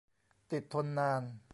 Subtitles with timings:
[0.51, 1.21] ติดทนนาน